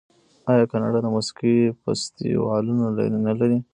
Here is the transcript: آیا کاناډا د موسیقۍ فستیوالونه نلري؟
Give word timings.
آیا 0.51 0.65
کاناډا 0.71 0.99
د 1.03 1.07
موسیقۍ 1.15 1.55
فستیوالونه 1.81 2.85
نلري؟ 3.27 3.57